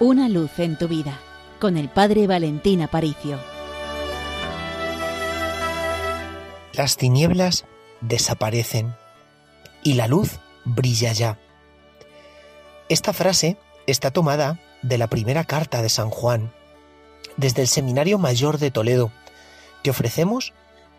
[0.00, 1.20] Una luz en tu vida
[1.60, 3.38] con el Padre Valentín Aparicio.
[6.72, 7.64] Las tinieblas
[8.00, 8.96] desaparecen
[9.84, 11.38] y la luz brilla ya.
[12.88, 13.56] Esta frase
[13.86, 16.52] está tomada de la primera carta de San Juan,
[17.36, 19.12] desde el Seminario Mayor de Toledo.
[19.84, 20.54] Te ofrecemos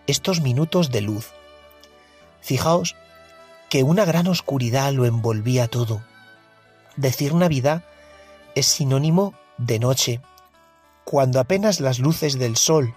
[0.07, 1.34] estos minutos de luz.
[2.39, 2.95] Fijaos
[3.70, 6.02] que una gran oscuridad lo envolvía todo.
[6.95, 7.84] Decir Navidad
[8.55, 10.22] es sinónimo de noche,
[11.04, 12.95] cuando apenas las luces del sol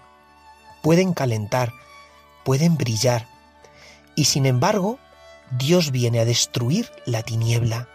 [0.81, 1.71] pueden calentar,
[2.43, 3.27] pueden brillar,
[4.15, 4.97] y sin embargo
[5.51, 7.87] Dios viene a destruir la tiniebla,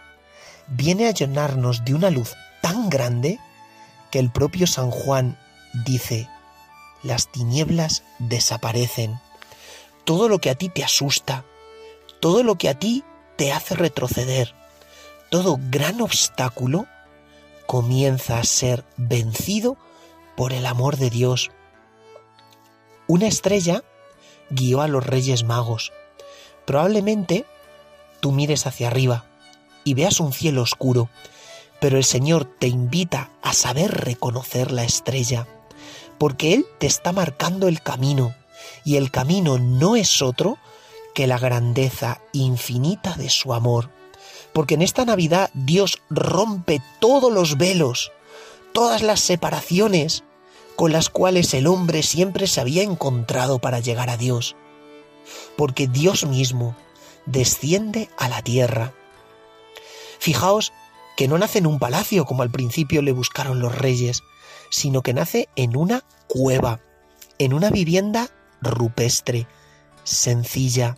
[0.67, 3.39] viene a llenarnos de una luz tan grande
[4.11, 5.37] que el propio San Juan
[5.85, 6.29] dice,
[7.03, 9.19] las tinieblas desaparecen.
[10.05, 11.43] Todo lo que a ti te asusta,
[12.19, 13.03] todo lo que a ti
[13.37, 14.55] te hace retroceder,
[15.29, 16.87] todo gran obstáculo
[17.75, 19.75] comienza a ser vencido
[20.37, 21.51] por el amor de Dios.
[23.05, 23.83] Una estrella
[24.49, 25.91] guió a los reyes magos.
[26.63, 27.45] Probablemente
[28.21, 29.25] tú mires hacia arriba
[29.83, 31.09] y veas un cielo oscuro,
[31.81, 35.45] pero el Señor te invita a saber reconocer la estrella,
[36.17, 38.33] porque Él te está marcando el camino,
[38.85, 40.59] y el camino no es otro
[41.13, 43.89] que la grandeza infinita de su amor.
[44.55, 48.13] Porque en esta Navidad Dios rompe todos los velos,
[48.71, 50.23] todas las separaciones
[50.77, 54.55] con las cuales el hombre siempre se había encontrado para llegar a Dios.
[55.57, 56.73] Porque Dios mismo
[57.25, 58.93] desciende a la tierra.
[60.19, 60.71] Fijaos
[61.17, 64.23] que no nace en un palacio como al principio le buscaron los reyes,
[64.69, 66.79] sino que nace en una cueva,
[67.39, 68.29] en una vivienda
[68.61, 69.47] rupestre,
[70.05, 70.97] sencilla,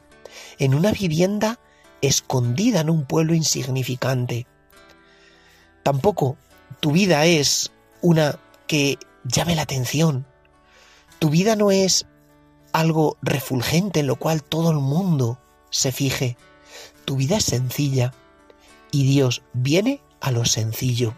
[0.59, 1.59] en una vivienda
[2.01, 4.47] escondida en un pueblo insignificante.
[5.83, 6.37] Tampoco
[6.79, 10.25] tu vida es una que llame la atención.
[11.19, 12.05] Tu vida no es
[12.73, 16.37] algo refulgente en lo cual todo el mundo se fije.
[17.05, 18.13] Tu vida es sencilla
[18.91, 21.15] y Dios viene a lo sencillo.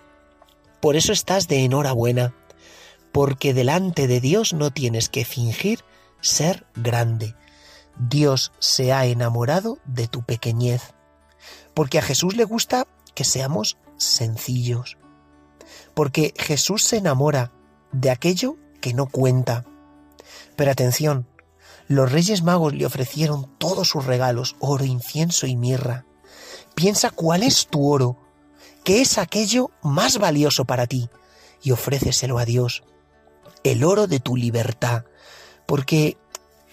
[0.80, 2.34] Por eso estás de enhorabuena,
[3.12, 5.84] porque delante de Dios no tienes que fingir
[6.22, 7.36] ser grande.
[8.00, 10.94] Dios se ha enamorado de tu pequeñez,
[11.74, 14.98] porque a Jesús le gusta que seamos sencillos,
[15.94, 17.52] porque Jesús se enamora
[17.92, 19.66] de aquello que no cuenta.
[20.56, 21.28] Pero atención,
[21.88, 26.06] los reyes magos le ofrecieron todos sus regalos, oro, incienso y mirra.
[26.76, 28.18] Piensa cuál es tu oro,
[28.86, 31.10] qué es aquello más valioso para ti,
[31.62, 32.84] y ofréceselo a Dios,
[33.64, 35.04] el oro de tu libertad,
[35.66, 36.18] porque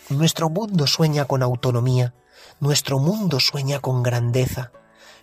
[0.08, 2.14] nuestro mundo sueña con autonomía,
[2.60, 4.70] nuestro mundo sueña con grandeza,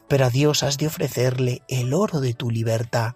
[0.07, 3.15] pero a Dios has de ofrecerle el oro de tu libertad,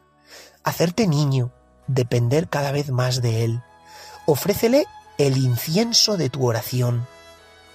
[0.64, 1.52] hacerte niño,
[1.88, 3.62] depender cada vez más de Él.
[4.26, 4.86] Ofrécele
[5.18, 7.06] el incienso de tu oración,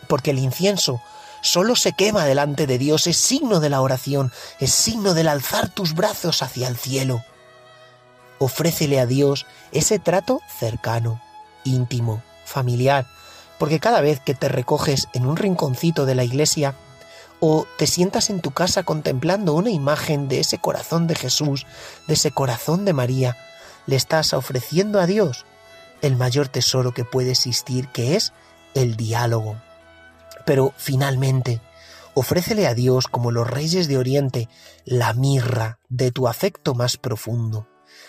[0.09, 1.03] porque el incienso
[1.43, 5.69] solo se quema delante de Dios, es signo de la oración, es signo del alzar
[5.69, 7.23] tus brazos hacia el cielo.
[8.39, 11.21] Ofrécele a Dios ese trato cercano,
[11.65, 13.07] íntimo, familiar,
[13.63, 16.75] porque cada vez que te recoges en un rinconcito de la iglesia,
[17.39, 21.65] o te sientas en tu casa contemplando una imagen de ese corazón de Jesús,
[22.09, 23.37] de ese corazón de María,
[23.87, 25.47] le estás ofreciendo a Dios
[26.01, 28.33] el mayor tesoro que puede existir, que es
[28.75, 29.63] el diálogo.
[30.45, 31.61] Pero finalmente,
[32.15, 34.49] ofrécele a Dios, como los reyes de Oriente,
[34.85, 37.69] la mirra de tu afecto más profundo.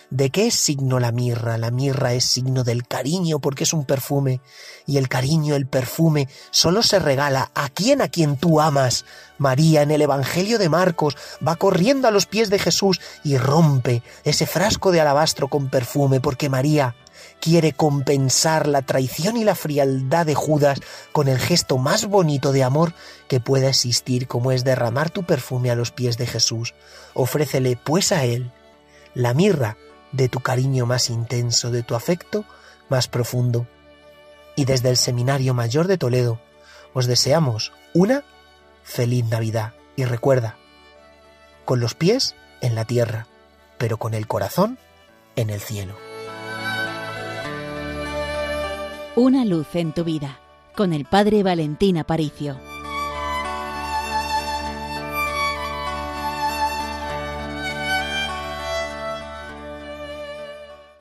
[0.10, 1.58] ¿De qué es signo la mirra?
[1.58, 4.42] La mirra es signo del cariño porque es un perfume
[4.86, 9.06] y el cariño, el perfume, solo se regala a quien a quien tú amas.
[9.40, 14.04] María en el Evangelio de Marcos va corriendo a los pies de Jesús y rompe
[14.24, 16.96] ese frasco de alabastro con perfume porque María
[17.40, 20.80] quiere compensar la traición y la frialdad de Judas
[21.12, 22.94] con el gesto más bonito de amor
[23.28, 26.74] que pueda existir como es derramar tu perfume a los pies de Jesús.
[27.14, 28.52] Ofrécele pues a él
[29.14, 29.78] la mirra
[30.12, 32.46] de tu cariño más intenso, de tu afecto
[32.90, 33.68] más profundo.
[34.56, 36.40] Y desde el Seminario Mayor de Toledo
[36.94, 38.24] os deseamos una
[38.84, 39.74] feliz Navidad.
[39.96, 40.58] Y recuerda,
[41.66, 43.28] con los pies en la tierra,
[43.78, 44.80] pero con el corazón
[45.36, 45.96] en el cielo.
[49.16, 50.40] Una luz en tu vida,
[50.76, 52.58] con el Padre Valentín Aparicio.